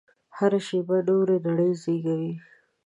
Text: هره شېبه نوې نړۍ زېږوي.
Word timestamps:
هره 0.37 0.59
شېبه 0.67 0.97
نوې 1.07 1.37
نړۍ 1.47 1.71
زېږوي. 1.81 2.31